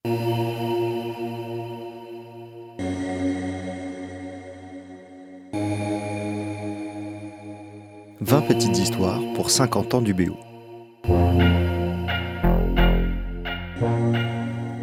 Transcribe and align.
«20 0.04 0.12
petites 8.48 8.78
histoires 8.78 9.20
pour 9.34 9.50
50 9.50 9.92
ans 9.92 10.00
du 10.00 10.14
BO. 10.14 10.38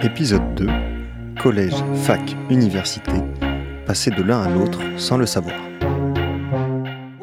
Épisode 0.03 0.53
2 0.53 0.67
Collège, 1.41 1.73
fac, 2.04 2.21
université, 2.52 3.13
passer 3.88 4.11
de 4.11 4.21
l'un 4.21 4.43
à 4.43 4.49
l'autre 4.49 4.81
sans 4.97 5.18
le 5.18 5.25
savoir. 5.25 5.66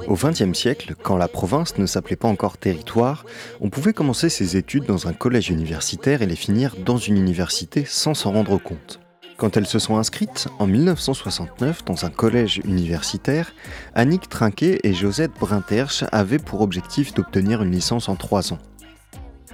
Au 0.06 0.16
XXe 0.16 0.52
siècle, 0.52 0.94
quand 1.02 1.16
la 1.16 1.28
province 1.28 1.78
ne 1.78 1.86
s'appelait 1.86 2.16
pas 2.16 2.28
encore 2.28 2.58
territoire, 2.58 3.24
on 3.62 3.70
pouvait 3.70 3.94
commencer 3.94 4.28
ses 4.28 4.58
études 4.58 4.84
dans 4.84 5.08
un 5.08 5.14
collège 5.14 5.48
universitaire 5.48 6.20
et 6.20 6.26
les 6.26 6.36
finir 6.36 6.76
dans 6.84 6.98
une 6.98 7.16
université 7.16 7.86
sans 7.86 8.12
s'en 8.12 8.32
rendre 8.32 8.58
compte. 8.58 9.00
Quand 9.38 9.56
elles 9.56 9.66
se 9.66 9.78
sont 9.78 9.96
inscrites 9.96 10.48
en 10.58 10.66
1969 10.66 11.86
dans 11.86 12.04
un 12.04 12.10
collège 12.10 12.60
universitaire, 12.64 13.52
Annick 13.94 14.28
Trinquet 14.28 14.78
et 14.84 14.92
Josette 14.92 15.32
Brinterche 15.40 16.04
avaient 16.12 16.38
pour 16.38 16.60
objectif 16.60 17.14
d'obtenir 17.14 17.62
une 17.62 17.72
licence 17.72 18.10
en 18.10 18.16
trois 18.16 18.52
ans. 18.52 18.58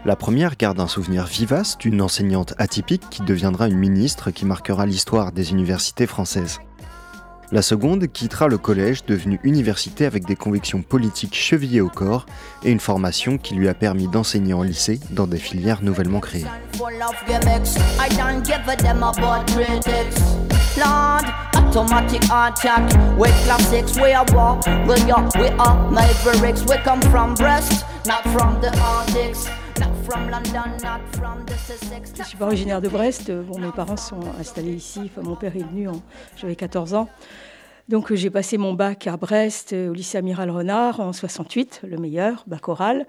La 0.05 0.17
première 0.17 0.57
garde 0.57 0.81
un 0.81 0.89
souvenir 0.89 1.27
vivace 1.27 1.79
d'une 1.79 2.03
enseignante 2.03 2.55
atypique 2.59 3.09
qui 3.09 3.23
deviendra 3.23 3.69
une 3.69 3.79
ministre 3.79 4.31
qui 4.33 4.47
marquera 4.47 4.85
l'histoire 4.85 5.31
des 5.31 5.53
universités 5.53 6.07
françaises. 6.07 6.59
La 7.53 7.63
seconde 7.63 8.07
quittera 8.07 8.47
le 8.47 8.59
collège 8.59 9.05
devenu 9.07 9.41
université 9.43 10.07
avec 10.07 10.25
des 10.25 10.37
convictions 10.37 10.83
politiques 10.83 11.35
chevillées 11.35 11.81
au 11.81 11.89
corps 11.89 12.27
et 12.63 12.71
une 12.71 12.79
formation 12.79 13.39
qui 13.39 13.55
lui 13.55 13.69
a 13.69 13.75
permis 13.75 14.07
d'enseigner 14.07 14.55
en 14.55 14.63
lycée 14.63 15.01
dans 15.11 15.27
des 15.27 15.39
filières 15.39 15.83
nouvellement 15.83 16.21
créées. 16.21 16.45
Je 32.17 32.23
suis 32.25 32.37
pas 32.37 32.47
originaire 32.47 32.81
de 32.81 32.89
Brest. 32.89 33.31
Bon, 33.31 33.61
mes 33.61 33.71
parents 33.71 33.97
sont 33.97 34.21
installés 34.41 34.73
ici. 34.73 35.09
mon 35.23 35.37
père 35.37 35.55
est 35.55 35.63
venu, 35.63 35.89
j'avais 36.37 36.57
14 36.57 36.95
ans. 36.95 37.09
Donc 37.89 38.13
j'ai 38.15 38.31
passé 38.31 38.57
mon 38.57 38.73
bac 38.73 39.07
à 39.07 39.17
Brest, 39.17 39.73
au 39.73 39.93
lycée 39.93 40.19
Amiral 40.19 40.51
Renard 40.51 41.01
en 41.01 41.13
68, 41.13 41.83
le 41.85 41.97
meilleur, 41.97 42.45
bac 42.47 42.69
oral. 42.69 43.07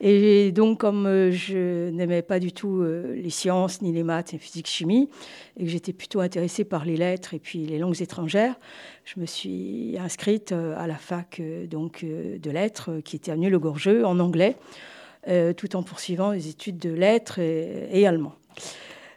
Et 0.00 0.52
donc 0.52 0.80
comme 0.80 1.06
euh, 1.06 1.30
je 1.30 1.90
n'aimais 1.90 2.22
pas 2.22 2.38
du 2.38 2.52
tout 2.52 2.82
euh, 2.82 3.14
les 3.14 3.30
sciences, 3.30 3.80
ni 3.80 3.92
les 3.92 4.02
maths, 4.02 4.32
ni 4.34 4.38
physique, 4.38 4.66
chimie, 4.66 5.08
et 5.58 5.64
que 5.64 5.70
j'étais 5.70 5.94
plutôt 5.94 6.20
intéressée 6.20 6.64
par 6.64 6.84
les 6.84 6.96
lettres 6.96 7.32
et 7.32 7.38
puis 7.38 7.64
les 7.66 7.78
langues 7.78 8.02
étrangères, 8.02 8.54
je 9.04 9.18
me 9.18 9.24
suis 9.24 9.96
inscrite 9.98 10.52
euh, 10.52 10.74
à 10.78 10.86
la 10.86 10.96
fac 10.96 11.42
donc, 11.70 12.04
de 12.04 12.50
lettres 12.50 13.00
qui 13.04 13.16
était 13.16 13.32
à 13.32 13.36
Nul-le-Gorgeux 13.36 14.04
en 14.04 14.18
anglais. 14.18 14.56
Euh, 15.26 15.52
tout 15.52 15.74
en 15.74 15.82
poursuivant 15.82 16.30
les 16.30 16.48
études 16.48 16.78
de 16.78 16.90
lettres 16.90 17.40
et, 17.40 18.06
allemand. 18.06 18.34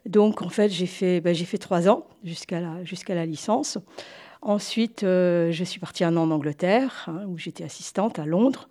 Donc 0.07 0.41
en 0.41 0.49
fait, 0.49 0.69
j'ai 0.69 0.88
fait, 0.88 1.21
ben, 1.21 1.35
fait 1.35 1.59
trois 1.59 1.88
ans 1.88 2.07
jusqu'à 2.23 2.59
la, 2.59 2.80
la 3.09 3.25
licence. 3.25 3.77
Ensuite, 4.41 5.03
euh, 5.03 5.52
je 5.52 5.63
suis 5.63 5.79
partie 5.79 6.03
un 6.03 6.17
an 6.17 6.23
en 6.23 6.31
Angleterre, 6.31 7.05
hein, 7.07 7.25
où 7.27 7.38
j'étais 7.38 7.63
assistante 7.63 8.17
à 8.17 8.25
Londres. 8.25 8.67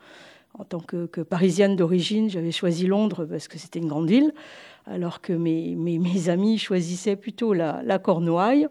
En 0.59 0.65
tant 0.65 0.81
que, 0.81 1.07
parisienne 1.23 1.77
d'origine, 1.77 2.29
j'avais 2.29 2.51
choisi 2.51 2.89
Londres 2.89 3.25
parce 3.25 3.47
que 3.47 3.57
c'était 3.57 3.79
une 3.79 3.87
grande 3.87 4.09
ville, 4.09 4.35
alors 4.85 5.21
que 5.21 5.33
mes, 5.33 5.77
mes, 5.77 6.29
amis 6.29 6.59
choisissaient 6.59 7.15
plutôt 7.15 7.53
la, 7.53 7.81
la 7.85 8.01
Cornouaille. 8.01 8.67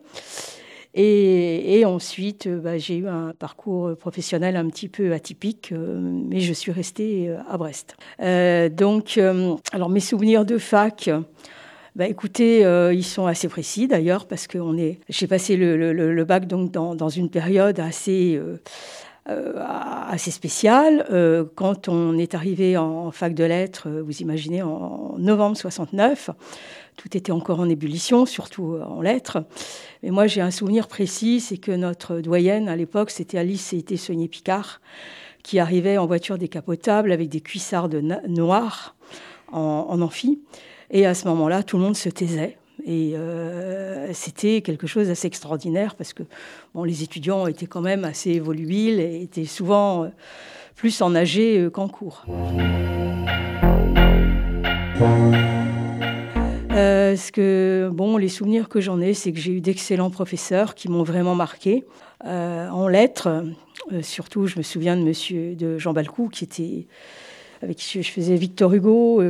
Et, 0.95 1.83
ensuite, 1.85 2.47
euh, 2.47 2.59
bah, 2.59 2.77
j'ai 2.77 2.97
eu 2.97 3.07
un 3.07 3.33
parcours 3.37 3.95
professionnel 3.95 4.55
un 4.55 4.67
petit 4.69 4.89
peu 4.89 5.13
atypique, 5.13 5.71
euh, 5.71 5.99
mais 6.01 6.39
je 6.39 6.53
suis 6.53 6.71
restée 6.71 7.29
euh, 7.29 7.37
à 7.47 7.57
Brest. 7.57 7.95
donc, 8.75 9.19
alors 9.71 9.89
mes 9.89 9.99
souvenirs 9.99 10.45
de 10.45 10.57
fac. 10.57 11.09
Bah, 11.95 12.07
écoutez, 12.07 12.61
ils 12.93 13.03
sont 13.03 13.25
assez 13.25 13.47
précis 13.47 13.87
d'ailleurs 13.87 14.25
parce 14.25 14.47
que 14.47 14.59
j'ai 15.09 15.27
passé 15.27 15.57
le, 15.57 16.23
bac 16.23 16.47
donc 16.47 16.71
dans, 16.71 17.09
une 17.09 17.29
période 17.29 17.79
assez 17.79 18.39
assez 19.25 20.31
spéciale. 20.31 21.05
quand 21.55 21.87
on 21.87 22.17
est 22.17 22.33
arrivé 22.33 22.77
en 22.77 23.11
fac 23.11 23.33
de 23.33 23.43
lettres, 23.43 23.89
vous 23.89 24.21
imaginez, 24.21 24.61
en 24.63 25.15
novembre 25.17 25.55
69, 25.55 26.31
tout 26.99 27.15
était 27.15 27.31
encore 27.31 27.61
en 27.61 27.69
ébullition, 27.69 28.25
surtout 28.25 28.73
euh, 28.73 28.83
en 28.83 29.01
lettres. 29.01 29.45
Mais 30.03 30.09
moi, 30.09 30.27
j'ai 30.27 30.41
un 30.41 30.51
souvenir 30.51 30.89
précis, 30.89 31.39
c'est 31.39 31.57
que 31.57 31.71
notre 31.71 32.19
doyenne, 32.19 32.67
à 32.67 32.75
l'époque, 32.75 33.09
c'était 33.09 33.37
Alice 33.37 33.73
et 33.73 33.97
Soigné 33.97 34.27
Picard, 34.27 34.81
qui 35.41 35.59
arrivait 35.59 35.97
en 35.97 36.07
voiture 36.07 36.37
décapotable 36.37 37.13
avec 37.13 37.29
des 37.29 37.39
cuissardes 37.39 38.01
noires 38.27 38.97
en, 39.49 40.01
amphi. 40.01 40.41
Et 40.91 41.05
à 41.05 41.13
ce 41.13 41.25
moment-là, 41.29 41.63
tout 41.63 41.77
le 41.77 41.83
monde 41.83 41.95
se 41.95 42.09
taisait. 42.09 42.57
Et 42.85 43.13
euh, 43.15 44.09
c'était 44.13 44.61
quelque 44.61 44.87
chose 44.87 45.07
d'assez 45.07 45.27
extraordinaire 45.27 45.95
parce 45.95 46.13
que 46.13 46.23
bon, 46.73 46.83
les 46.83 47.03
étudiants 47.03 47.47
étaient 47.47 47.67
quand 47.67 47.81
même 47.81 48.05
assez 48.05 48.39
volubiles 48.39 48.99
et 48.99 49.21
étaient 49.21 49.45
souvent 49.45 50.03
euh, 50.03 50.07
plus 50.75 51.01
en 51.01 51.11
nager 51.11 51.69
qu'en 51.73 51.87
cours. 51.87 52.25
Euh, 56.79 57.15
ce 57.15 57.31
que, 57.31 57.89
bon, 57.91 58.17
les 58.17 58.29
souvenirs 58.29 58.69
que 58.69 58.79
j'en 58.79 59.01
ai, 59.01 59.13
c'est 59.13 59.33
que 59.33 59.39
j'ai 59.39 59.51
eu 59.51 59.61
d'excellents 59.61 60.09
professeurs 60.09 60.75
qui 60.75 60.87
m'ont 60.89 61.03
vraiment 61.03 61.35
marqué. 61.35 61.85
Euh, 62.25 62.69
en 62.69 62.87
lettres, 62.87 63.43
euh, 63.91 64.01
surtout, 64.01 64.47
je 64.47 64.57
me 64.57 64.63
souviens 64.63 64.95
de 64.95 65.55
de 65.55 65.77
Jean 65.77 65.93
Balcou, 65.93 66.29
qui 66.29 66.45
était 66.45 66.87
avec 67.61 67.77
qui 67.77 68.01
je 68.01 68.11
faisais 68.11 68.35
Victor 68.35 68.73
Hugo, 68.73 69.21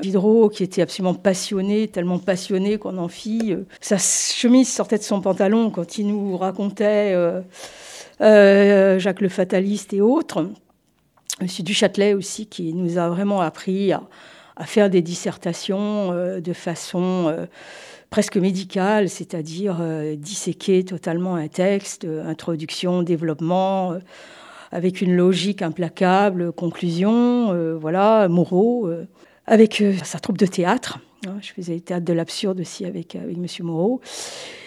Diderot, 0.00 0.48
qui 0.48 0.62
était 0.62 0.82
absolument 0.82 1.14
passionné, 1.14 1.88
tellement 1.88 2.18
passionné 2.18 2.78
qu'on 2.78 2.98
en 2.98 3.08
fit. 3.08 3.56
sa 3.80 3.98
chemise 3.98 4.72
sortait 4.72 4.98
de 4.98 5.02
son 5.02 5.20
pantalon 5.20 5.70
quand 5.70 5.98
il 5.98 6.06
nous 6.06 6.36
racontait 6.36 7.16
Jacques 8.20 9.20
le 9.20 9.28
Fataliste 9.28 9.92
et 9.92 10.00
autres. 10.00 10.46
Monsieur 11.40 11.64
Duchâtelet 11.64 12.14
aussi, 12.14 12.46
qui 12.46 12.72
nous 12.74 12.96
a 12.96 13.08
vraiment 13.08 13.40
appris 13.40 13.92
à 14.56 14.64
faire 14.64 14.90
des 14.90 15.02
dissertations 15.02 16.12
euh, 16.12 16.40
de 16.40 16.52
façon 16.52 17.26
euh, 17.28 17.46
presque 18.10 18.36
médicale, 18.36 19.08
c'est-à-dire 19.08 19.78
euh, 19.80 20.14
disséquer 20.16 20.84
totalement 20.84 21.34
un 21.34 21.48
texte, 21.48 22.06
introduction, 22.26 23.02
développement, 23.02 23.94
avec 24.72 25.00
une 25.00 25.14
logique 25.16 25.62
implacable, 25.62 26.52
conclusion, 26.52 27.76
voilà, 27.78 28.28
moraux, 28.28 28.88
avec 29.46 29.82
sa 30.02 30.18
troupe 30.18 30.38
de 30.38 30.46
théâtre. 30.46 30.98
Hein, 31.26 31.36
je 31.40 31.52
faisais 31.52 31.74
le 31.74 31.80
théâtre 31.80 32.04
de 32.04 32.12
l'absurde 32.12 32.60
aussi 32.60 32.84
avec, 32.84 33.16
avec 33.16 33.36
M. 33.36 33.46
Moreau. 33.60 34.00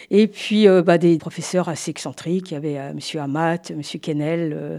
Et 0.09 0.27
puis 0.27 0.67
euh, 0.67 0.81
bah, 0.81 0.97
des 0.97 1.17
professeurs 1.17 1.67
assez 1.69 1.91
excentriques. 1.91 2.51
Il 2.51 2.53
y 2.53 2.57
avait 2.57 2.77
euh, 2.77 2.91
M. 2.91 3.19
Amat, 3.19 3.71
M. 3.71 3.81
Kennel, 4.01 4.53
euh, 4.55 4.77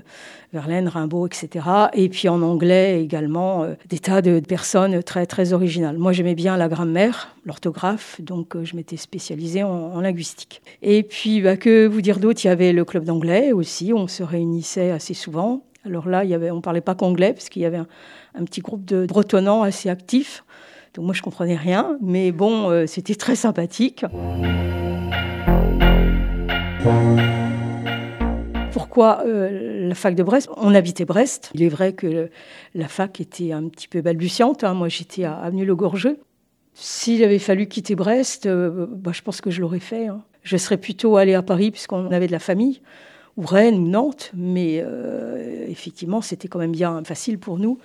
Verlaine, 0.53 0.89
Rimbaud, 0.89 1.27
etc. 1.27 1.66
Et 1.93 2.09
puis 2.09 2.28
en 2.28 2.41
anglais 2.41 3.03
également, 3.03 3.67
des 3.88 3.99
tas 3.99 4.22
de 4.22 4.41
personnes 4.41 5.03
très, 5.03 5.27
très 5.27 5.53
originales. 5.53 5.99
Moi, 5.99 6.12
j'aimais 6.12 6.34
bien 6.34 6.56
la 6.56 6.69
grammaire, 6.69 7.37
l'orthographe, 7.44 8.21
donc 8.22 8.56
je 8.62 8.75
m'étais 8.75 8.97
spécialisée 8.97 9.62
en, 9.62 10.00
linguistique. 10.00 10.62
Et 10.81 11.03
puis, 11.03 11.43
bah, 11.43 11.56
que 11.56 11.87
vous 11.87 12.00
dire 12.00 12.19
d'autre? 12.19 12.41
Il 12.44 12.49
y 12.49 12.50
avait 12.50 12.72
le 12.72 12.84
club 12.84 13.05
d'anglais 13.05 13.53
aussi, 13.53 13.93
on 13.93 14.06
se 14.09 14.22
réunissait 14.22 14.91
assez 14.91 15.12
souvent. 15.12 15.65
Alors 15.84 16.09
là, 16.09 16.22
on 16.25 16.56
ne 16.56 16.61
parlait 16.61 16.81
pas 16.81 16.94
qu'anglais, 16.94 17.34
parce 17.34 17.49
qu'il 17.50 17.62
y 17.62 17.67
avait 17.67 17.78
un, 17.78 17.87
un, 18.34 18.44
petit 18.44 18.61
groupe 18.61 18.84
de 18.84 19.06
bretonnants 19.06 19.62
assez 19.62 19.91
actifs. 19.91 20.44
Moi, 20.99 21.15
je 21.15 21.23
comprenais 21.23 21.57
rien, 21.57 21.97
mais 22.01 22.33
bon, 22.33 22.87
c'était 22.87 23.15
très 23.15 23.37
sympathique. 23.37 24.05
Pourquoi 28.73 29.23
euh, 29.27 29.89
la 29.89 29.95
fac 29.95 30.15
de 30.15 30.23
Brest? 30.23 30.49
On 30.56 30.75
habitait 30.75 31.05
Brest. 31.05 31.50
Il 31.55 31.62
est 31.62 31.69
vrai 31.69 31.93
que 31.93 32.31
la 32.75 32.89
fac 32.89 33.21
était 33.21 33.53
un 33.53 33.69
petit 33.69 33.89
peu 33.89 34.00
balbutiante. 34.00 34.65
Hein. 34.65 34.75
Moi, 34.75 34.89
j'étais 34.89 35.25
à 35.25 35.35
Avenue 35.35 35.65
Le 35.65 35.75
Gorgeux. 35.75 36.19
S'il 36.75 37.25
avait 37.25 37.39
fallu 37.39 37.67
quitter 37.67 37.97
Brest, 37.97 38.47
euh, 38.47 38.87
bah, 38.89 39.11
je 39.12 39.23
pense 39.23 39.41
que 39.41 39.51
je 39.51 39.61
l'aurais 39.61 39.81
fait. 39.81 40.06
Hein. 40.06 40.23
Je 40.43 40.56
serais 40.56 40.77
plutôt 40.77 41.17
allée 41.17 41.35
à 41.35 41.43
Paris 41.43 41.71
puisqu'on 41.71 42.11
avait 42.11 42.29
de 42.29 42.33
la 42.33 42.39
famille, 42.39 42.81
ou 43.37 43.43
Rennes 43.43 43.79
ou 43.79 43.89
Nantes. 43.89 44.31
Mais 44.35 44.81
euh, 44.85 45.67
effectivement, 45.69 46.21
c'était 46.21 46.49
quand 46.49 46.59
même 46.59 46.73
bien 46.73 47.03
facile 47.05 47.39
pour 47.39 47.59
nous 47.59 47.79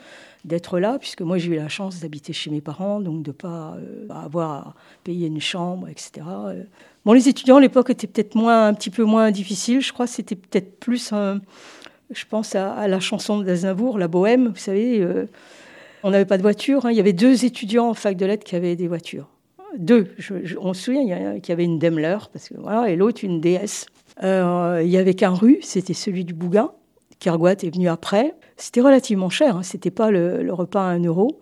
d'être 0.45 0.79
là, 0.79 0.99
puisque 0.99 1.21
moi 1.21 1.37
j'ai 1.37 1.51
eu 1.51 1.55
la 1.55 1.69
chance 1.69 1.99
d'habiter 2.01 2.33
chez 2.33 2.51
mes 2.51 2.61
parents, 2.61 2.99
donc 2.99 3.23
de 3.23 3.29
ne 3.29 3.33
pas 3.33 3.77
avoir 4.09 4.51
à 4.51 4.75
payer 5.03 5.27
une 5.27 5.39
chambre, 5.39 5.87
etc. 5.87 6.25
Bon, 7.05 7.13
les 7.13 7.29
étudiants 7.29 7.57
à 7.57 7.61
l'époque 7.61 7.89
étaient 7.89 8.07
peut-être 8.07 8.35
moins, 8.35 8.67
un 8.67 8.73
petit 8.73 8.89
peu 8.89 9.03
moins 9.03 9.31
difficiles. 9.31 9.81
Je 9.81 9.93
crois 9.93 10.07
c'était 10.07 10.35
peut-être 10.35 10.79
plus, 10.79 11.13
je 12.11 12.25
pense 12.29 12.55
à, 12.55 12.87
la 12.87 12.99
chanson 12.99 13.39
d'Aznavour, 13.39 13.97
La 13.97 14.07
Bohème, 14.07 14.49
vous 14.49 14.55
savez. 14.55 15.01
Euh, 15.01 15.27
on 16.03 16.11
n'avait 16.11 16.25
pas 16.25 16.37
de 16.37 16.41
voiture. 16.41 16.85
Hein. 16.85 16.91
Il 16.91 16.97
y 16.97 16.99
avait 16.99 17.13
deux 17.13 17.45
étudiants 17.45 17.89
en 17.89 17.93
fac 17.93 18.17
de 18.17 18.25
lettres 18.25 18.43
qui 18.43 18.55
avaient 18.55 18.75
des 18.75 18.87
voitures. 18.87 19.27
deux. 19.77 20.13
on 20.59 20.73
se 20.73 20.83
souvient 20.83 21.39
qu'il 21.39 21.49
y 21.49 21.51
avait 21.51 21.63
une 21.63 21.79
Daimler, 21.79 22.17
parce 22.31 22.49
que, 22.49 22.55
voilà, 22.57 22.89
et 22.89 22.95
l'autre 22.95 23.23
une 23.23 23.39
DS. 23.39 23.85
Euh, 24.21 24.81
il 24.83 24.91
y 24.91 24.97
avait 24.97 25.15
qu'un 25.15 25.33
rue, 25.33 25.59
c'était 25.61 25.93
celui 25.93 26.25
du 26.25 26.33
Bougain. 26.33 26.71
Kergoat 27.23 27.63
est 27.63 27.73
venu 27.73 27.87
après. 27.87 28.35
C'était 28.57 28.81
relativement 28.81 29.29
cher, 29.29 29.55
hein, 29.55 29.63
c'était 29.63 29.91
pas 29.91 30.11
le, 30.11 30.53
repas 30.53 30.81
à 30.81 30.91
un 30.91 31.03
euro. 31.03 31.39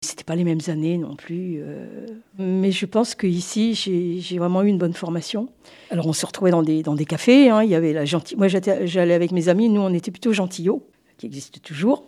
C'était 0.00 0.24
pas 0.24 0.36
les 0.36 0.44
mêmes 0.44 0.60
années 0.68 0.98
non 0.98 1.16
plus. 1.16 1.56
Euh. 1.60 2.06
Mais 2.38 2.70
je 2.70 2.86
pense 2.86 3.16
qu'ici, 3.16 3.74
j'ai 3.74 4.38
vraiment 4.38 4.62
eu 4.62 4.68
une 4.68 4.78
bonne 4.78 4.92
formation. 4.92 5.48
Alors, 5.90 6.06
on 6.06 6.12
se 6.12 6.24
retrouvait 6.24 6.52
dans 6.52 6.62
des, 6.62 7.04
cafés. 7.04 7.50
Hein. 7.50 7.64
Il 7.64 7.70
y 7.70 7.74
avait 7.74 7.92
la 7.92 8.04
gentille. 8.04 8.36
Moi, 8.36 8.46
j'allais 8.46 9.14
avec 9.14 9.32
mes 9.32 9.48
amis. 9.48 9.68
Nous, 9.68 9.80
on 9.80 9.92
était 9.92 10.12
plutôt 10.12 10.32
gentillot, 10.32 10.86
qui 11.18 11.26
existe 11.26 11.60
toujours. 11.60 12.06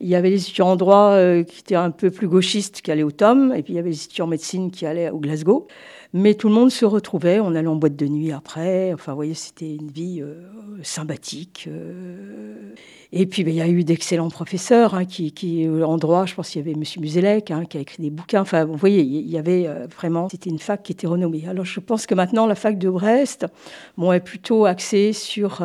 Il 0.00 0.08
y 0.08 0.14
avait 0.14 0.28
les 0.28 0.42
étudiants 0.42 0.68
en 0.68 0.76
droit 0.76 1.12
euh, 1.12 1.42
qui 1.42 1.60
étaient 1.60 1.74
un 1.74 1.90
peu 1.90 2.10
plus 2.10 2.28
gauchistes 2.28 2.82
qui 2.82 2.90
allaient 2.90 3.02
au 3.02 3.10
TOM, 3.10 3.54
et 3.56 3.62
puis 3.62 3.72
il 3.72 3.76
y 3.76 3.78
avait 3.78 3.90
les 3.90 4.04
étudiants 4.04 4.26
en 4.26 4.28
médecine 4.28 4.70
qui 4.70 4.84
allaient 4.84 5.08
au 5.08 5.18
Glasgow. 5.18 5.68
Mais 6.12 6.34
tout 6.34 6.48
le 6.48 6.54
monde 6.54 6.70
se 6.70 6.84
retrouvait, 6.84 7.40
on 7.40 7.54
allait 7.54 7.66
en 7.66 7.76
boîte 7.76 7.96
de 7.96 8.06
nuit 8.06 8.30
après. 8.30 8.92
Enfin, 8.92 9.12
vous 9.12 9.16
voyez, 9.16 9.34
c'était 9.34 9.74
une 9.74 9.90
vie 9.90 10.20
euh, 10.20 10.34
sympathique. 10.82 11.66
Euh. 11.68 12.74
Et 13.12 13.24
puis, 13.24 13.42
ben, 13.42 13.54
il 13.54 13.56
y 13.56 13.62
a 13.62 13.68
eu 13.68 13.84
d'excellents 13.84 14.28
professeurs 14.28 14.94
hein, 14.94 15.06
qui, 15.06 15.66
en 15.66 15.96
droit, 15.96 16.26
je 16.26 16.34
pense 16.34 16.50
qu'il 16.50 16.60
y 16.60 16.64
avait 16.64 16.78
M. 16.78 16.82
Muzelec 17.00 17.50
hein, 17.50 17.64
qui 17.64 17.78
a 17.78 17.80
écrit 17.80 18.02
des 18.02 18.10
bouquins. 18.10 18.42
Enfin, 18.42 18.66
vous 18.66 18.76
voyez, 18.76 19.00
il 19.00 19.28
y 19.28 19.38
avait 19.38 19.66
vraiment, 19.96 20.28
c'était 20.28 20.50
une 20.50 20.58
fac 20.58 20.82
qui 20.82 20.92
était 20.92 21.06
renommée. 21.06 21.44
Alors, 21.48 21.64
je 21.64 21.80
pense 21.80 22.06
que 22.06 22.14
maintenant, 22.14 22.46
la 22.46 22.54
fac 22.54 22.78
de 22.78 22.90
Brest 22.90 23.46
bon, 23.96 24.12
est 24.12 24.20
plutôt 24.20 24.66
axée 24.66 25.12
sur, 25.12 25.62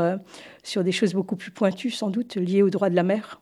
sur 0.64 0.84
des 0.84 0.92
choses 0.92 1.14
beaucoup 1.14 1.36
plus 1.36 1.52
pointues, 1.52 1.92
sans 1.92 2.10
doute, 2.10 2.36
liées 2.36 2.64
au 2.64 2.70
droit 2.70 2.90
de 2.90 2.96
la 2.96 3.04
mer. 3.04 3.41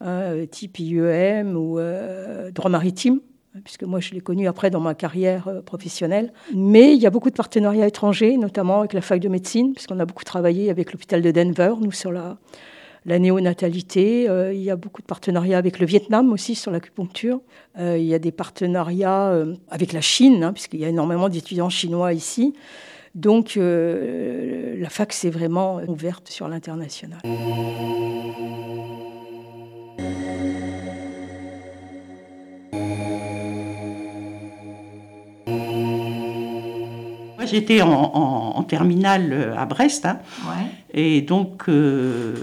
Hein, 0.00 0.46
type 0.48 0.78
IEM 0.78 1.56
ou 1.56 1.80
euh, 1.80 2.52
droit 2.52 2.70
maritime 2.70 3.20
puisque 3.64 3.82
moi 3.82 3.98
je 3.98 4.14
l'ai 4.14 4.20
connu 4.20 4.46
après 4.46 4.70
dans 4.70 4.78
ma 4.78 4.94
carrière 4.94 5.48
euh, 5.48 5.60
professionnelle. 5.60 6.32
Mais 6.54 6.94
il 6.94 7.00
y 7.00 7.06
a 7.06 7.10
beaucoup 7.10 7.30
de 7.30 7.34
partenariats 7.34 7.88
étrangers, 7.88 8.36
notamment 8.36 8.78
avec 8.78 8.92
la 8.92 9.00
fac 9.00 9.18
de 9.18 9.28
médecine, 9.28 9.72
puisqu'on 9.72 9.98
a 9.98 10.04
beaucoup 10.04 10.22
travaillé 10.22 10.70
avec 10.70 10.92
l'hôpital 10.92 11.22
de 11.22 11.30
Denver, 11.32 11.72
nous 11.80 11.90
sur 11.90 12.12
la, 12.12 12.38
néonatalité. 13.04 14.28
Euh, 14.28 14.54
il 14.54 14.60
y 14.60 14.70
a 14.70 14.76
beaucoup 14.76 15.02
de 15.02 15.06
partenariats 15.06 15.58
avec 15.58 15.80
le 15.80 15.86
Vietnam 15.86 16.32
aussi 16.32 16.54
sur 16.54 16.70
l'acupuncture. 16.70 17.40
il 17.76 18.04
y 18.04 18.14
a 18.14 18.20
des 18.20 18.30
partenariats 18.30 19.34
avec 19.68 19.92
la 19.92 20.02
Chine, 20.02 20.44
hein, 20.44 20.52
puisqu'il 20.52 20.78
y 20.78 20.84
a 20.84 20.88
énormément 20.88 21.28
d'étudiants 21.28 21.70
chinois 21.70 22.12
ici. 22.12 22.52
Donc 23.16 23.56
la 23.56 24.90
fac 24.90 25.12
s'est 25.12 25.30
vraiment 25.30 25.80
ouverte 25.88 26.28
sur 26.28 26.46
l'international. 26.46 27.18
J'étais 37.50 37.82
en, 37.82 38.62
terminale 38.62 39.32
euh, 39.32 39.56
à 39.56 39.66
Brest. 39.66 40.06
Hein. 40.06 40.18
Et 40.92 41.22
donc, 41.22 41.64
euh, 41.68 42.34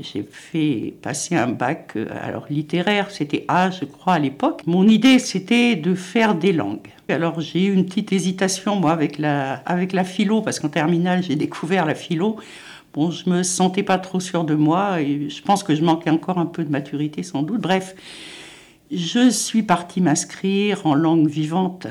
j'ai 0.00 0.26
fait 0.30 0.94
passer 1.02 1.36
un 1.36 1.48
bac 1.48 1.92
euh, 1.96 2.06
alors 2.22 2.46
littéraire, 2.50 3.10
c'était 3.10 3.44
A, 3.48 3.70
je 3.70 3.84
crois, 3.84 4.14
à 4.14 4.18
l'époque. 4.18 4.62
Mon 4.66 4.86
idée, 4.86 5.18
c'était 5.18 5.76
de 5.76 5.94
faire 5.94 6.34
des 6.34 6.52
langues. 6.52 6.88
Alors, 7.08 7.40
j'ai 7.40 7.64
eu 7.64 7.74
une 7.74 7.86
petite 7.86 8.12
hésitation, 8.12 8.76
moi, 8.76 8.92
avec 8.92 9.18
la, 9.18 9.54
avec 9.66 9.92
la 9.92 10.04
philo, 10.04 10.42
parce 10.42 10.60
qu'en 10.60 10.68
terminale, 10.68 11.22
j'ai 11.22 11.36
découvert 11.36 11.86
la 11.86 11.94
philo. 11.94 12.36
Bon, 12.94 13.10
je 13.10 13.28
me 13.28 13.42
sentais 13.42 13.82
pas 13.82 13.98
trop 13.98 14.20
sûre 14.20 14.44
de 14.44 14.54
moi 14.54 15.02
et 15.02 15.28
je 15.28 15.42
pense 15.42 15.62
que 15.62 15.74
je 15.74 15.82
manquais 15.82 16.10
encore 16.10 16.38
un 16.38 16.46
peu 16.46 16.64
de 16.64 16.70
maturité, 16.70 17.22
sans 17.22 17.42
doute. 17.42 17.60
Bref, 17.60 17.94
je 18.90 19.28
suis 19.28 19.62
partie 19.62 20.00
m'inscrire 20.00 20.86
en 20.86 20.94
langue 20.94 21.28
vivante 21.28 21.88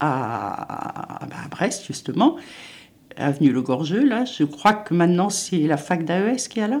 à, 0.00 1.24
à, 1.24 1.48
Brest, 1.50 1.86
justement, 1.86 2.36
avenue 3.16 3.50
Le 3.50 3.62
Gorgeux, 3.62 4.04
là. 4.04 4.24
Je 4.24 4.44
crois 4.44 4.74
que 4.74 4.94
maintenant, 4.94 5.30
c'est 5.30 5.58
la 5.58 5.76
fac 5.76 6.04
d'AES 6.04 6.48
qui 6.48 6.60
est 6.60 6.68
là. 6.68 6.80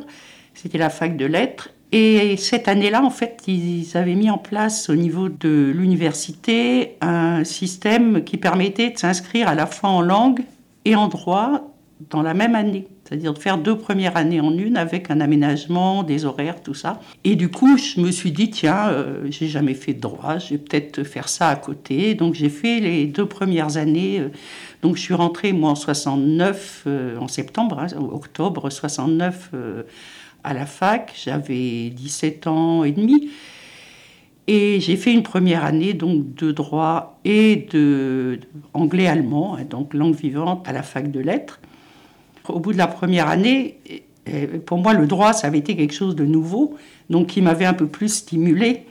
C'était 0.54 0.78
la 0.78 0.90
fac 0.90 1.16
de 1.16 1.26
lettres. 1.26 1.70
Et 1.92 2.36
cette 2.36 2.68
année-là, 2.68 3.02
en 3.02 3.10
fait, 3.10 3.42
ils 3.46 3.96
avaient 3.96 4.14
mis 4.14 4.28
en 4.28 4.38
place 4.38 4.90
au 4.90 4.96
niveau 4.96 5.28
de 5.28 5.72
l'université 5.74 6.96
un 7.00 7.44
système 7.44 8.24
qui 8.24 8.38
permettait 8.38 8.90
de 8.90 8.98
s'inscrire 8.98 9.48
à 9.48 9.54
la 9.54 9.66
fois 9.66 9.90
en 9.90 10.02
langue 10.02 10.44
et 10.84 10.96
en 10.96 11.08
droit 11.08 11.75
dans 12.10 12.22
la 12.22 12.34
même 12.34 12.54
année 12.54 12.88
c'est-à-dire 13.06 13.34
de 13.34 13.38
faire 13.38 13.58
deux 13.58 13.78
premières 13.78 14.16
années 14.16 14.40
en 14.40 14.56
une 14.56 14.76
avec 14.76 15.10
un 15.12 15.20
aménagement, 15.20 16.02
des 16.02 16.24
horaires, 16.24 16.60
tout 16.60 16.74
ça. 16.74 17.00
Et 17.22 17.36
du 17.36 17.48
coup, 17.48 17.78
je 17.78 18.00
me 18.00 18.10
suis 18.10 18.32
dit, 18.32 18.50
tiens, 18.50 18.88
euh, 18.88 19.26
j'ai 19.30 19.46
jamais 19.46 19.74
fait 19.74 19.94
de 19.94 20.00
droit, 20.00 20.38
je 20.38 20.50
vais 20.50 20.58
peut-être 20.58 21.04
faire 21.04 21.28
ça 21.28 21.48
à 21.48 21.56
côté. 21.56 22.14
Donc 22.14 22.34
j'ai 22.34 22.48
fait 22.48 22.80
les 22.80 23.06
deux 23.06 23.26
premières 23.26 23.76
années. 23.76 24.18
Euh, 24.18 24.30
donc 24.82 24.96
je 24.96 25.02
suis 25.02 25.14
rentrée, 25.14 25.52
moi, 25.52 25.70
en 25.70 25.74
69, 25.76 26.82
euh, 26.86 27.16
en 27.18 27.28
septembre, 27.28 27.78
hein, 27.78 27.86
octobre 27.96 28.70
69, 28.70 29.52
à 30.42 30.52
la 30.52 30.66
fac. 30.66 31.12
J'avais 31.24 31.90
17 31.90 32.48
ans 32.48 32.82
et 32.82 32.90
demi. 32.90 33.30
Et 34.48 34.80
j'ai 34.80 34.96
fait 34.96 35.12
une 35.12 35.24
première 35.24 35.64
année 35.64 35.92
donc 35.92 36.34
de 36.34 36.50
droit 36.50 37.20
et 37.24 37.66
de 37.72 38.40
anglais-allemand, 38.74 39.56
hein, 39.56 39.64
donc 39.68 39.94
langue 39.94 40.14
vivante 40.14 40.68
à 40.68 40.72
la 40.72 40.82
fac 40.82 41.10
de 41.10 41.20
lettres 41.20 41.60
au 42.50 42.60
bout 42.60 42.72
de 42.72 42.78
la 42.78 42.86
première 42.86 43.28
année, 43.28 43.78
pour 44.64 44.78
moi, 44.78 44.92
le 44.92 45.06
droit, 45.06 45.32
ça 45.32 45.46
avait 45.46 45.58
été 45.58 45.76
quelque 45.76 45.94
chose 45.94 46.16
de 46.16 46.24
nouveau, 46.24 46.76
donc 47.10 47.28
qui 47.28 47.40
m'avait 47.40 47.64
un 47.64 47.74
peu 47.74 47.86
plus 47.86 48.08
stimulé, 48.08 48.82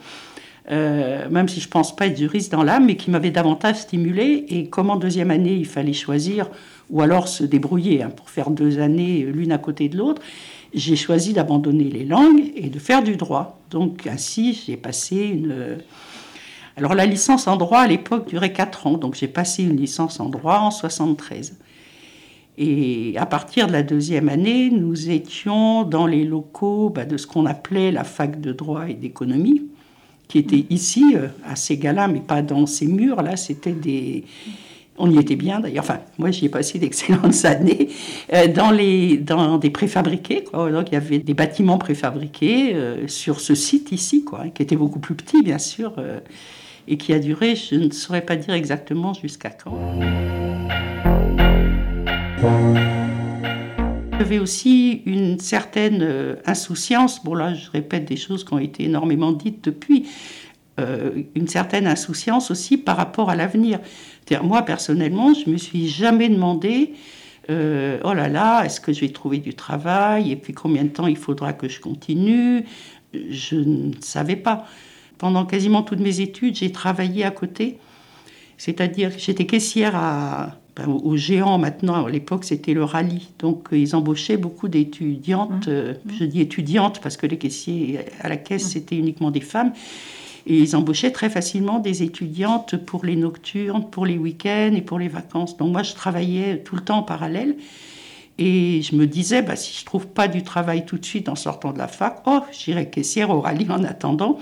euh, 0.71 1.29
même 1.29 1.47
si 1.47 1.59
je 1.59 1.67
ne 1.67 1.71
pense 1.71 1.95
pas 1.95 2.07
être 2.07 2.17
juriste 2.17 2.51
dans 2.51 2.63
l'âme, 2.63 2.85
mais 2.85 2.95
qui 2.95 3.11
m'avait 3.11 3.31
davantage 3.31 3.77
stimulé. 3.77 4.45
Et 4.49 4.67
comme 4.67 4.89
en 4.89 4.95
deuxième 4.95 5.31
année, 5.31 5.53
il 5.53 5.65
fallait 5.65 5.93
choisir, 5.93 6.49
ou 6.89 7.01
alors 7.01 7.27
se 7.27 7.43
débrouiller 7.43 8.01
hein, 8.03 8.09
pour 8.09 8.29
faire 8.29 8.49
deux 8.49 8.79
années 8.79 9.27
l'une 9.31 9.51
à 9.51 9.57
côté 9.57 9.89
de 9.89 9.97
l'autre, 9.97 10.21
j'ai 10.73 10.95
choisi 10.95 11.33
d'abandonner 11.33 11.85
les 11.85 12.05
langues 12.05 12.51
et 12.55 12.69
de 12.69 12.79
faire 12.79 13.03
du 13.03 13.15
droit. 13.15 13.59
Donc 13.71 14.07
ainsi, 14.07 14.61
j'ai 14.65 14.77
passé 14.77 15.17
une... 15.17 15.77
Alors 16.77 16.93
la 16.93 17.05
licence 17.05 17.47
en 17.47 17.55
droit 17.55 17.79
à 17.79 17.87
l'époque 17.87 18.27
durait 18.27 18.51
quatre 18.51 18.85
ans, 18.85 18.97
donc 18.97 19.15
j'ai 19.15 19.29
passé 19.29 19.63
une 19.63 19.77
licence 19.77 20.19
en 20.19 20.27
droit 20.27 20.57
en 20.57 20.71
73. 20.71 21.57
Et 22.57 23.15
à 23.17 23.25
partir 23.25 23.67
de 23.67 23.73
la 23.73 23.83
deuxième 23.83 24.29
année, 24.29 24.69
nous 24.69 25.09
étions 25.09 25.83
dans 25.83 26.07
les 26.07 26.23
locaux 26.23 26.89
bah, 26.89 27.05
de 27.05 27.17
ce 27.17 27.27
qu'on 27.27 27.45
appelait 27.45 27.91
la 27.91 28.05
fac 28.05 28.39
de 28.39 28.53
droit 28.53 28.87
et 28.89 28.93
d'économie, 28.93 29.63
qui 30.29 30.37
était 30.39 30.65
ici, 30.69 31.15
euh, 31.15 31.27
à 31.45 31.55
ces 31.55 31.77
gars-là, 31.77 32.07
mais 32.07 32.21
pas 32.21 32.41
dans 32.41 32.65
ces 32.65 32.87
murs. 32.87 33.21
Là, 33.21 33.35
c'était 33.35 33.73
des. 33.73 34.23
On 34.97 35.11
y 35.11 35.19
était 35.19 35.35
bien 35.35 35.59
d'ailleurs. 35.59 35.83
Enfin, 35.83 35.99
moi, 36.17 36.31
j'y 36.31 36.45
ai 36.45 36.49
passé 36.49 36.79
d'excellentes 36.79 37.43
années 37.43 37.89
euh, 38.33 38.47
dans, 38.47 38.71
les, 38.71 39.17
dans 39.17 39.57
des 39.57 39.69
préfabriqués. 39.69 40.45
Quoi. 40.45 40.71
Donc, 40.71 40.87
il 40.91 40.93
y 40.93 40.97
avait 40.97 41.19
des 41.19 41.33
bâtiments 41.33 41.77
préfabriqués 41.77 42.73
euh, 42.73 43.05
sur 43.09 43.41
ce 43.41 43.53
site 43.53 43.91
ici, 43.91 44.23
quoi, 44.23 44.45
qui 44.47 44.63
était 44.63 44.77
beaucoup 44.77 44.99
plus 44.99 45.15
petit, 45.15 45.43
bien 45.43 45.59
sûr, 45.59 45.93
et 46.87 46.97
qui 46.97 47.11
a 47.11 47.19
duré, 47.19 47.55
je 47.57 47.75
ne 47.75 47.91
saurais 47.91 48.21
pas 48.21 48.37
dire 48.37 48.53
exactement 48.53 49.13
jusqu'à 49.13 49.49
quand. 49.49 49.77
J'avais 54.17 54.39
aussi 54.39 55.03
une 55.05 55.39
certaine 55.39 56.01
euh, 56.01 56.35
insouciance, 56.45 57.23
bon 57.23 57.35
là 57.35 57.53
je 57.53 57.69
répète 57.69 58.05
des 58.05 58.15
choses 58.17 58.43
qui 58.43 58.53
ont 58.53 58.59
été 58.59 58.85
énormément 58.85 59.31
dites 59.31 59.63
depuis, 59.63 60.07
euh, 60.79 61.23
une 61.35 61.47
certaine 61.47 61.85
insouciance 61.85 62.51
aussi 62.51 62.77
par 62.77 62.97
rapport 62.97 63.29
à 63.29 63.35
l'avenir. 63.35 63.79
Moi 64.41 64.63
personnellement, 64.63 65.33
je 65.33 65.49
me 65.49 65.57
suis 65.57 65.87
jamais 65.87 66.27
demandé, 66.27 66.93
euh, 67.49 67.99
oh 68.03 68.13
là 68.13 68.27
là, 68.27 68.63
est-ce 68.63 68.81
que 68.81 68.91
je 68.93 69.01
vais 69.01 69.09
trouver 69.09 69.37
du 69.37 69.53
travail 69.53 70.31
et 70.31 70.35
puis 70.35 70.53
combien 70.53 70.83
de 70.83 70.89
temps 70.89 71.07
il 71.07 71.17
faudra 71.17 71.53
que 71.53 71.69
je 71.69 71.79
continue? 71.79 72.65
Je 73.13 73.55
ne 73.55 73.91
savais 74.01 74.35
pas. 74.35 74.65
Pendant 75.17 75.45
quasiment 75.45 75.83
toutes 75.83 76.01
mes 76.01 76.19
études, 76.19 76.55
j'ai 76.55 76.71
travaillé 76.71 77.23
à 77.23 77.31
côté, 77.31 77.77
c'est-à-dire 78.57 79.11
j'étais 79.17 79.45
caissière 79.45 79.95
à 79.95 80.55
aux 80.87 81.15
géants 81.15 81.57
maintenant, 81.57 82.05
à 82.05 82.09
l'époque 82.09 82.43
c'était 82.43 82.73
le 82.73 82.83
rallye, 82.83 83.29
donc 83.39 83.71
euh, 83.71 83.77
ils 83.77 83.95
embauchaient 83.95 84.37
beaucoup 84.37 84.67
d'étudiantes, 84.67 85.67
mmh. 85.67 85.71
Euh, 85.71 85.93
mmh. 85.93 86.11
je 86.19 86.25
dis 86.25 86.41
étudiantes 86.41 86.99
parce 87.01 87.17
que 87.17 87.25
les 87.27 87.37
caissiers 87.37 87.99
à 88.19 88.27
la 88.27 88.37
caisse 88.37 88.65
mmh. 88.65 88.69
c'était 88.69 88.97
uniquement 88.97 89.31
des 89.31 89.41
femmes, 89.41 89.71
et 90.47 90.57
ils 90.57 90.75
embauchaient 90.75 91.11
très 91.11 91.29
facilement 91.29 91.79
des 91.79 92.03
étudiantes 92.03 92.75
pour 92.77 93.05
les 93.05 93.15
nocturnes, 93.15 93.85
pour 93.89 94.05
les 94.05 94.17
week-ends 94.17 94.73
et 94.75 94.81
pour 94.81 94.99
les 94.99 95.07
vacances. 95.07 95.57
Donc 95.57 95.71
moi 95.71 95.81
je 95.81 95.93
travaillais 95.93 96.59
tout 96.59 96.75
le 96.75 96.81
temps 96.81 96.99
en 96.99 97.03
parallèle, 97.03 97.55
et 98.37 98.81
je 98.81 98.97
me 98.97 99.07
disais, 99.07 99.41
bah, 99.41 99.55
si 99.55 99.79
je 99.79 99.85
trouve 99.85 100.07
pas 100.07 100.27
du 100.27 100.43
travail 100.43 100.85
tout 100.85 100.97
de 100.97 101.05
suite 101.05 101.29
en 101.29 101.35
sortant 101.35 101.71
de 101.71 101.77
la 101.77 101.87
fac, 101.87 102.21
oh, 102.25 102.41
j'irai 102.51 102.89
caissière 102.89 103.29
au 103.29 103.39
rallye 103.39 103.67
en 103.69 103.83
attendant. 103.85 104.37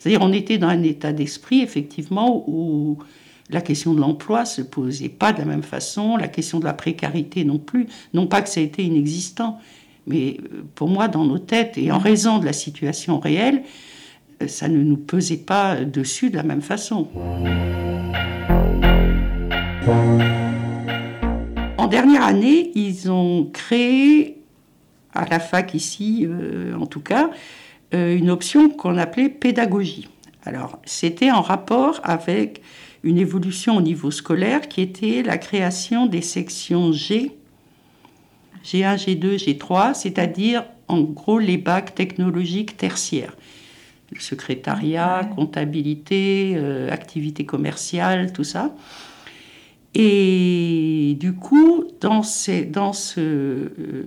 C'est-à-dire 0.00 0.20
on 0.20 0.32
était 0.32 0.58
dans 0.58 0.68
un 0.68 0.82
état 0.82 1.12
d'esprit 1.12 1.60
effectivement 1.60 2.44
où 2.48 2.98
la 3.50 3.60
question 3.60 3.94
de 3.94 4.00
l'emploi 4.00 4.44
se 4.44 4.62
posait 4.62 5.08
pas 5.08 5.32
de 5.32 5.38
la 5.38 5.44
même 5.44 5.62
façon, 5.62 6.16
la 6.16 6.28
question 6.28 6.58
de 6.58 6.64
la 6.64 6.74
précarité 6.74 7.44
non 7.44 7.58
plus. 7.58 7.86
Non 8.12 8.26
pas 8.26 8.42
que 8.42 8.48
ça 8.48 8.60
ait 8.60 8.64
été 8.64 8.82
inexistant, 8.82 9.60
mais 10.06 10.38
euh, 10.52 10.64
pour 10.74 10.88
moi, 10.88 11.08
dans 11.08 11.24
nos 11.24 11.38
têtes 11.38 11.78
et 11.78 11.92
en 11.92 11.98
raison 11.98 12.38
de 12.38 12.44
la 12.44 12.52
situation 12.52 13.18
réelle, 13.18 13.62
euh, 14.42 14.48
ça 14.48 14.68
ne 14.68 14.82
nous 14.82 14.96
pesait 14.96 15.36
pas 15.36 15.84
dessus 15.84 16.30
de 16.30 16.36
la 16.36 16.42
même 16.42 16.62
façon. 16.62 17.08
En 21.78 21.86
dernière 21.86 22.24
année, 22.24 22.72
ils 22.74 23.10
ont 23.10 23.48
créé, 23.52 24.42
à 25.14 25.24
la 25.26 25.38
fac 25.38 25.72
ici 25.74 26.26
euh, 26.28 26.74
en 26.76 26.86
tout 26.86 27.00
cas, 27.00 27.30
une 27.92 28.30
option 28.30 28.68
qu'on 28.68 28.98
appelait 28.98 29.30
pédagogie. 29.30 30.08
Alors, 30.44 30.80
c'était 30.84 31.30
en 31.30 31.40
rapport 31.40 32.00
avec 32.02 32.60
une 33.06 33.18
évolution 33.18 33.76
au 33.76 33.80
niveau 33.80 34.10
scolaire 34.10 34.68
qui 34.68 34.80
était 34.80 35.22
la 35.22 35.38
création 35.38 36.06
des 36.06 36.22
sections 36.22 36.90
G, 36.90 37.30
G1, 38.64 38.96
G2, 38.96 39.36
G3, 39.36 39.94
c'est-à-dire 39.94 40.64
en 40.88 41.02
gros 41.02 41.38
les 41.38 41.56
bacs 41.56 41.94
technologiques 41.94 42.76
tertiaires. 42.76 43.36
Le 44.12 44.20
secrétariat, 44.20 45.30
comptabilité, 45.36 46.54
euh, 46.56 46.90
activité 46.90 47.46
commerciale, 47.46 48.32
tout 48.32 48.44
ça. 48.44 48.74
Et 49.94 51.16
du 51.20 51.32
coup, 51.32 51.84
dans, 52.00 52.22
dans 52.70 52.92
ce, 52.92 53.20
euh, 53.20 54.04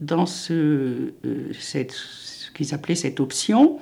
dans 0.00 0.26
ce, 0.26 0.52
euh, 1.24 1.52
cette, 1.58 1.92
ce 1.92 2.52
qu'ils 2.52 2.72
appelaient 2.74 2.94
cette 2.94 3.18
option, 3.18 3.80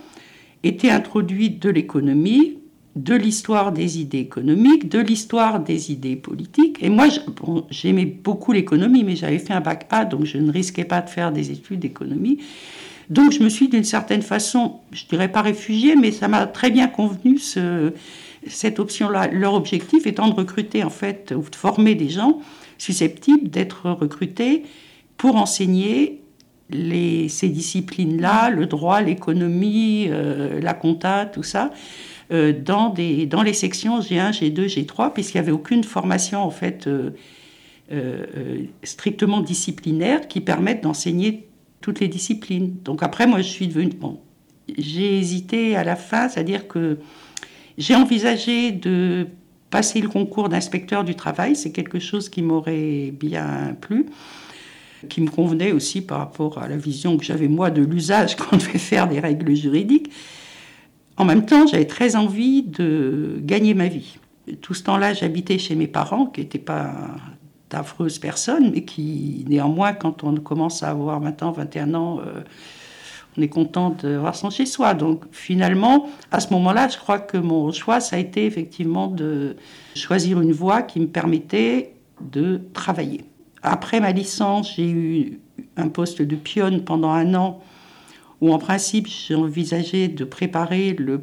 était 0.63 0.91
introduite 0.91 1.63
de 1.63 1.69
l'économie, 1.69 2.59
de 2.97 3.15
l'histoire 3.15 3.73
des 3.73 4.01
idées 4.01 4.21
économiques, 4.21 4.89
de 4.89 4.99
l'histoire 4.99 5.61
des 5.61 5.93
idées 5.93 6.17
politiques. 6.17 6.79
Et 6.83 6.89
moi, 6.89 7.09
j'aimais 7.71 8.07
beaucoup 8.07 8.53
l'économie, 8.53 9.05
mais 9.05 9.17
j'avais 9.17 9.39
fait 9.39 9.53
un 9.53 9.61
bac 9.61 9.87
A, 9.91 10.07
donc 10.07 10.25
je 10.25 10.39
ne 10.39 10.51
risquais 10.51 10.85
pas 10.85 11.03
de 11.03 11.11
faire 11.11 11.31
des 11.31 11.51
études 11.51 11.81
d'économie. 11.81 12.39
Donc 13.11 13.33
je 13.33 13.43
me 13.43 13.51
suis 13.51 13.69
d'une 13.69 13.85
certaine 13.85 14.23
façon, 14.23 14.81
je 14.93 15.05
dirais 15.07 15.31
pas 15.31 15.43
réfugiée, 15.43 15.95
mais 15.95 16.11
ça 16.11 16.27
m'a 16.27 16.47
très 16.47 16.71
bien 16.71 16.89
convenu 16.89 17.39
ce, 17.39 17.93
cette 18.47 18.81
option-là. 18.81 19.29
Leur 19.31 19.53
objectif 19.53 20.07
étant 20.07 20.29
de 20.29 20.35
recruter 20.35 20.83
en 20.83 20.91
fait, 20.91 21.35
ou 21.37 21.49
de 21.49 21.55
former 21.55 21.95
des 21.95 22.09
gens 22.09 22.41
susceptibles 22.79 23.51
d'être 23.51 23.91
recrutés 23.91 24.63
pour 25.19 25.37
enseigner 25.37 26.23
ces 26.71 27.49
disciplines-là, 27.49 28.51
le 28.51 28.67
droit, 28.67 29.01
l'économie, 29.01 30.07
euh, 30.09 30.61
la 30.61 30.75
compta, 30.75 31.27
tout 31.27 31.45
ça. 31.45 31.71
Euh, 32.33 32.53
dans, 32.53 32.93
les 32.93 33.53
sections 33.53 34.01
G1, 34.01 34.33
G2, 34.33 34.67
G3, 34.67 35.13
puisqu'il 35.13 35.37
n'y 35.37 35.41
avait 35.41 35.53
aucune 35.53 35.85
formation 35.85 36.43
en 36.43 36.51
fait 36.51 36.87
euh, 36.87 37.11
euh, 37.93 38.65
strictement 38.83 39.41
disciplinaire 39.41 40.27
qui 40.27 40.41
permette 40.41 40.83
d'enseigner 40.83 41.49
toutes 41.81 42.01
les 42.01 42.09
disciplines. 42.09 42.77
Donc 42.85 43.03
après, 43.03 43.27
moi, 43.27 43.39
je 43.39 43.49
suis 43.49 43.69
devenue... 43.69 43.91
Bon, 43.91 44.19
j'ai 44.77 45.19
hésité 45.19 45.77
à 45.77 45.85
la 45.85 45.95
fin, 45.95 46.29
c'est-à-dire 46.29 46.67
que 46.67 46.99
j'ai 47.79 47.95
envisagé 47.95 48.73
de 48.73 49.29
passer 49.71 50.01
le 50.01 50.09
concours 50.09 50.49
d'inspecteur 50.49 51.05
du 51.05 51.15
travail, 51.15 51.55
c'est 51.55 51.71
quelque 51.71 52.01
chose 52.01 52.29
qui 52.29 52.43
m'aurait 52.43 53.13
bien 53.13 53.77
plu 53.81 54.07
qui 55.09 55.21
me 55.21 55.31
convenait 55.31 55.73
aussi 55.73 56.01
par 56.01 56.19
rapport 56.19 56.59
à 56.59 56.69
la 56.69 56.77
vision 56.77 57.17
que 57.17 57.25
j'avais 57.25 57.49
moi 57.49 57.71
de 57.71 57.83
l'usage 57.83 58.37
qu'on 58.37 58.57
devait 58.57 58.79
faire 58.79 59.09
des 59.09 59.21
règles 59.21 59.55
juridiques. 59.55 60.11
En 61.17 61.25
même 61.25 61.47
temps, 61.47 61.67
j'avais 61.67 61.87
très 61.87 62.17
envie 62.17 62.63
de 62.63 63.39
gagner 63.41 63.75
ma 63.75 63.89
vie. 63.89 64.19
Tout 64.61 64.75
ce 64.75 64.83
temps-là, 64.85 65.15
j'habitais 65.15 65.59
chez 65.59 65.75
mes 65.75 65.87
parents, 65.87 66.27
qui 66.27 66.41
n'étaient 66.41 66.59
pas 66.59 66.93
d'affreuses 67.71 68.19
personnes, 68.19 68.71
mais 68.73 68.85
qui, 68.85 69.45
néanmoins, 69.49 69.93
quand 69.93 70.25
on 70.25 70.37
commence 70.37 70.83
à 70.83 70.91
avoir 70.91 71.21
20 71.21 71.43
ans, 71.43 71.53
21 71.53 71.95
ans, 71.95 72.21
euh, 72.21 72.43
on 73.37 73.43
est 73.43 73.49
content 73.49 73.91
d'avoir 73.91 74.37
son 74.37 74.51
chez-soi. 74.51 74.95
Donc, 74.95 75.25
finalement, 75.33 76.07
à 76.31 76.41
ce 76.41 76.53
moment-là, 76.53 76.89
je 76.89 76.99
crois 76.99 77.19
que 77.19 77.39
mon 77.39 77.73
choix, 77.73 78.01
ça 78.01 78.17
a 78.17 78.19
été 78.19 78.47
effectivement 78.47 79.09
de 79.09 79.57
choisir 79.95 80.41
une 80.41 80.53
voie 80.53 80.83
qui 80.83 81.01
me 81.01 81.07
permettait 81.07 81.95
de 82.21 82.61
travailler. 82.73 83.25
Après 83.63 84.01
ma 84.01 84.13
licence, 84.13 84.75
j'ai 84.77 84.89
eu 84.89 85.41
un 85.77 85.89
poste 85.89 86.23
de 86.23 86.37
pionne 86.37 86.85
pendant 86.85 87.11
un 87.11 87.35
an 87.35 87.61
où 88.41 88.53
en 88.53 88.59
principe 88.59 89.07
j'ai 89.07 89.35
envisagé 89.35 90.09
de 90.09 90.25
préparer 90.25 90.95
le, 90.95 91.23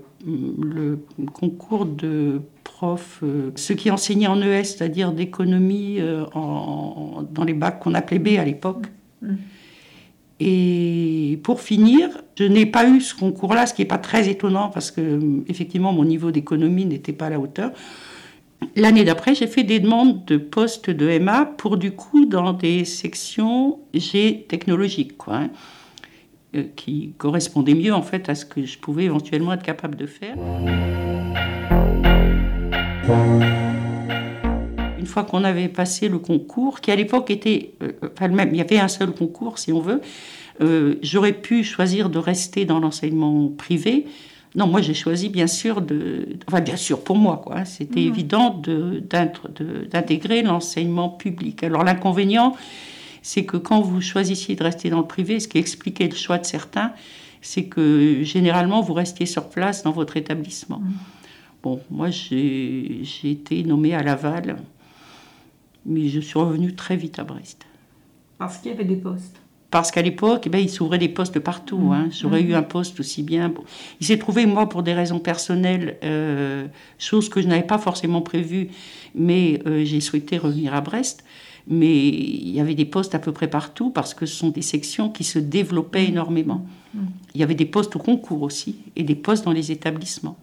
concours 1.34 1.86
de 1.86 2.42
prof, 2.64 3.20
euh, 3.24 3.52
ceux 3.56 3.76
qui 3.76 3.92
enseignaient 3.92 4.28
en 4.28 4.42
ES, 4.42 4.64
c'est-à-dire 4.64 5.12
d'économie 5.12 5.98
euh, 6.00 6.26
dans 6.34 7.44
les 7.46 7.54
bacs 7.54 7.80
qu'on 7.80 7.94
appelait 7.94 8.20
B 8.20 8.40
à 8.40 8.46
l'époque. 8.46 8.86
Mm. 9.22 9.36
Et 10.40 11.40
pour 11.44 11.62
finir, 11.62 12.10
je 12.38 12.44
n'ai 12.46 12.66
pas 12.66 12.90
eu 12.90 13.00
ce 13.00 13.16
concours-là, 13.16 13.66
ce 13.66 13.74
qui 13.74 13.82
n'est 13.82 13.88
pas 13.88 13.98
très 13.98 14.30
étonnant 14.30 14.70
parce 14.70 14.92
que 14.92 15.20
effectivement 15.48 15.94
mon 15.94 16.04
niveau 16.04 16.32
d'économie 16.32 16.86
n'était 16.86 17.14
pas 17.14 17.28
à 17.28 17.30
la 17.30 17.40
hauteur. 17.40 17.72
L'année 18.76 19.04
d'après, 19.04 19.36
j'ai 19.36 19.48
fait 19.48 19.64
des 19.64 19.80
demandes 19.80 20.26
de 20.26 20.38
poste 20.38 20.90
de 20.90 21.18
MA 21.20 21.46
pour 21.46 21.78
du 21.78 21.92
coup 21.92 22.26
dans 22.26 22.54
des 22.54 22.86
sections 22.86 23.80
G 23.94 24.46
technologiques. 24.48 25.18
Quoi, 25.18 25.36
hein. 25.36 25.50
Euh, 26.56 26.66
qui 26.76 27.14
correspondait 27.18 27.74
mieux 27.74 27.94
en 27.96 28.04
fait 28.04 28.30
à 28.30 28.36
ce 28.36 28.46
que 28.46 28.64
je 28.64 28.78
pouvais 28.78 29.06
éventuellement 29.06 29.54
être 29.54 29.64
capable 29.64 29.96
de 29.96 30.06
faire. 30.06 30.36
Une 35.00 35.06
fois 35.08 35.24
qu'on 35.24 35.44
avait 35.44 35.68
passé 35.68 36.10
le 36.10 36.20
concours, 36.20 36.80
qui 36.80 36.92
à 36.92 36.96
l'époque 36.96 37.32
était, 37.32 37.72
euh, 37.82 37.94
enfin 38.04 38.28
le 38.28 38.36
même, 38.36 38.50
il 38.52 38.58
y 38.58 38.62
avait 38.62 38.78
un 38.78 38.88
seul 38.88 39.14
concours 39.14 39.58
si 39.58 39.74
on 39.74 39.80
veut, 39.80 40.02
euh, 40.62 40.96
j'aurais 41.02 41.34
pu 41.34 41.64
choisir 41.64 42.12
de 42.12 42.20
rester 42.20 42.66
dans 42.66 42.80
l'enseignement 42.80 43.48
privé. 43.48 44.06
Non, 44.54 44.68
moi 44.68 44.82
j'ai 44.82 44.94
choisi 44.94 45.30
bien 45.30 45.48
sûr 45.48 45.82
de, 45.82 46.38
enfin 46.48 46.62
bien 46.62 46.76
sûr 46.76 47.04
pour 47.04 47.18
moi 47.18 47.42
quoi, 47.44 47.58
hein, 47.58 47.66
c'était 47.66 48.02
mmh. 48.02 48.10
évident 48.10 48.62
d'intégrer 49.92 50.44
l'enseignement 50.44 51.10
public. 51.10 51.64
Alors 51.64 51.84
l'inconvénient, 51.84 52.56
c'est 53.24 53.46
que 53.46 53.58
quand 53.58 53.82
vous 53.82 54.02
choisissiez 54.02 54.56
de 54.56 54.64
rester 54.64 54.92
dans 54.92 55.00
le 55.00 55.08
privé, 55.08 55.40
ce 55.40 55.48
qui 55.48 55.58
expliquait 55.58 56.08
le 56.08 56.16
choix 56.16 56.38
de 56.38 56.46
certains, 56.46 56.94
c'est 57.42 57.66
que 57.66 58.22
généralement 58.22 58.82
vous 58.82 58.94
restiez 58.94 59.26
sur 59.26 59.50
place 59.50 59.82
dans 59.82 59.92
votre 59.92 60.18
établissement. 60.18 60.80
Mm. 60.80 60.94
Bon, 61.64 61.82
moi 61.90 62.10
j'ai 62.12 63.02
été 63.24 63.64
nommée 63.64 63.96
à 63.96 64.04
Laval, 64.04 64.58
mais 65.86 66.10
je 66.10 66.20
suis 66.20 66.38
revenue 66.38 66.76
très 66.76 66.98
vite 66.98 67.18
à 67.18 67.24
Brest. 67.24 67.66
Parce 68.38 68.58
qu'il 68.58 68.72
y 68.72 68.74
avait 68.74 68.86
des 68.86 68.98
postes 68.98 69.40
parce 69.72 69.90
qu'à 69.90 70.04
l'époque, 70.04 70.44
eh 70.46 70.50
ben, 70.52 70.60
il 70.60 70.70
s'ouvrait 70.70 71.00
des 71.00 71.10
postes 71.10 71.40
partout. 71.40 71.80
Mm. 71.80 71.92
Hein. 71.92 72.08
J'aurais 72.12 72.44
mm. 72.44 72.50
eu 72.50 72.54
un 72.54 72.62
poste 72.62 73.00
aussi 73.00 73.24
bien. 73.24 73.52
Il 74.00 74.06
s'est 74.06 74.20
trouvé, 74.20 74.46
moi, 74.46 74.70
pour 74.70 74.84
des 74.84 74.94
raisons 74.94 75.18
personnelles, 75.18 75.98
euh, 76.04 76.68
chose 77.00 77.28
que 77.28 77.42
je 77.42 77.48
n'avais 77.48 77.64
pas 77.64 77.80
forcément 77.80 78.22
prévue, 78.22 78.70
mais 79.16 79.64
euh, 79.66 79.84
j'ai 79.84 80.00
souhaité 80.00 80.38
revenir 80.38 80.76
à 80.76 80.82
Brest 80.82 81.24
mais 81.68 82.08
il 82.08 82.50
y 82.50 82.60
avait 82.60 82.76
des 82.76 82.86
postes 82.86 83.16
à 83.16 83.20
peu 83.20 83.32
près 83.32 83.48
partout 83.48 83.90
parce 83.90 84.14
que 84.14 84.26
ce 84.26 84.36
sont 84.36 84.50
des 84.50 84.62
sections 84.62 85.10
qui 85.10 85.24
se 85.24 85.40
développaient 85.40 86.04
mmh. 86.04 86.12
énormément. 86.12 86.66
Mmh. 86.94 87.00
Il 87.36 87.42
y 87.42 87.44
avait 87.44 87.56
des 87.56 87.66
postes 87.66 87.96
au 87.96 88.00
concours 88.00 88.42
aussi 88.42 88.76
et 88.96 89.04
des 89.04 89.16
postes 89.16 89.46
dans 89.46 89.54
les 89.54 89.72
établissements. 89.72 90.38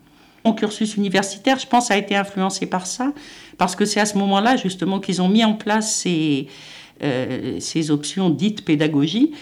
Mon 0.44 0.54
cursus 0.54 0.96
universitaire, 0.96 1.58
je 1.58 1.66
pense, 1.66 1.90
a 1.90 1.98
été 1.98 2.16
influencé 2.16 2.64
par 2.64 2.86
ça, 2.86 3.12
parce 3.58 3.76
que 3.76 3.84
c'est 3.84 4.00
à 4.00 4.06
ce 4.06 4.16
moment-là 4.16 4.56
justement 4.56 4.98
qu'ils 4.98 5.20
ont 5.20 5.28
mis 5.28 5.44
en 5.44 5.52
place 5.52 5.94
ces, 5.94 6.46
euh, 7.02 7.60
ces 7.60 7.90
options 7.90 8.30
dites 8.30 8.64
pédagogie. 8.64 9.32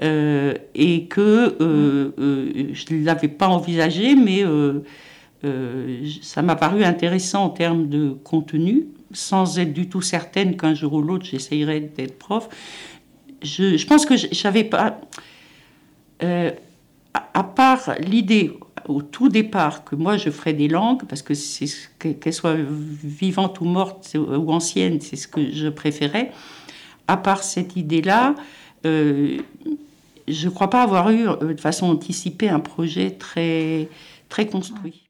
Euh, 0.00 0.54
et 0.76 1.06
que 1.06 1.56
euh, 1.60 2.12
mmh. 2.16 2.72
je 2.72 2.94
ne 2.94 3.04
l'avais 3.04 3.26
pas 3.26 3.48
envisagé, 3.48 4.14
mais 4.14 4.44
ça 6.22 6.42
m'a 6.42 6.54
paru 6.54 6.84
intéressant 6.84 7.44
en 7.44 7.50
termes 7.50 7.88
de 7.88 8.10
contenu, 8.10 8.86
sans 9.12 9.58
être 9.58 9.72
du 9.72 9.88
tout 9.88 10.02
certaine 10.02 10.56
qu'un 10.56 10.74
jour 10.74 10.94
ou 10.94 11.02
l'autre 11.02 11.24
j'essayerais 11.24 11.80
d'être 11.80 12.18
prof. 12.18 12.48
Je, 13.42 13.84
pense 13.86 14.04
que 14.04 14.16
j'avais 14.16 14.64
pas, 14.64 15.00
euh, 16.22 16.50
à, 17.14 17.44
part 17.44 17.94
l'idée 18.00 18.52
au 18.86 19.02
tout 19.02 19.28
départ 19.28 19.84
que 19.84 19.94
moi 19.94 20.16
je 20.16 20.30
ferais 20.30 20.52
des 20.52 20.68
langues, 20.68 21.04
parce 21.08 21.22
que 21.22 21.34
qu'elles 21.98 22.32
soient 22.32 22.56
vivantes 22.56 23.60
ou 23.60 23.64
mortes 23.64 24.16
ou 24.16 24.52
anciennes, 24.52 25.00
c'est 25.00 25.16
ce 25.16 25.28
que 25.28 25.52
je 25.52 25.68
préférais. 25.68 26.32
À 27.06 27.16
part 27.16 27.42
cette 27.42 27.76
idée-là, 27.76 28.34
euh, 28.86 29.38
je 30.26 30.48
ne 30.48 30.52
crois 30.52 30.70
pas 30.70 30.82
avoir 30.82 31.10
eu 31.10 31.28
euh, 31.28 31.54
de 31.54 31.60
façon 31.60 31.86
anticipée 31.86 32.48
un 32.48 32.60
projet 32.60 33.12
très, 33.12 33.88
très 34.28 34.46
construit. 34.46 35.04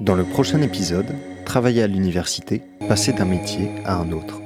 Dans 0.00 0.14
le 0.14 0.24
prochain 0.24 0.60
épisode, 0.60 1.06
travailler 1.46 1.82
à 1.82 1.86
l'université, 1.86 2.62
passer 2.86 3.12
d'un 3.12 3.24
métier 3.24 3.70
à 3.84 3.96
un 3.96 4.12
autre. 4.12 4.40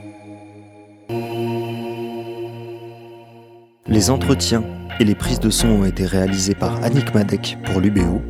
Les 3.87 4.11
entretiens 4.11 4.63
et 5.01 5.05
les 5.05 5.17
prises 5.17 5.41
de 5.41 5.51
son 5.51 5.69
ont 5.69 5.85
été 5.85 6.07
réalisés 6.07 6.55
par 6.55 6.83
Annick 6.85 7.13
Madec 7.15 7.59
pour 7.65 7.81
l'UBO. 7.81 8.23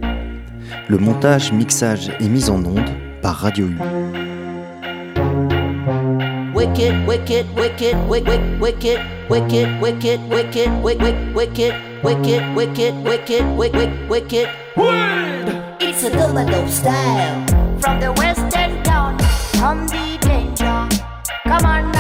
Le 0.89 0.97
montage, 0.97 1.53
mixage 1.53 2.11
et 2.21 2.29
mise 2.29 2.49
en 2.49 2.65
onde 2.65 2.89
par 3.21 3.37
Radio 3.37 3.67
U. 3.67 3.77
to 16.01 16.09
the 16.09 16.29
Lando 16.29 16.67
style. 16.67 17.47
From 17.79 18.01
the 18.01 18.11
western 18.13 18.83
town, 18.85 19.19
come 19.53 19.87
the 19.87 20.17
danger. 20.23 20.89
Come 21.45 21.67
on 21.67 21.93
now. 21.93 22.00